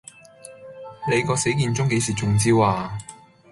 [1.11, 2.97] 你個死健忠幾時中招呀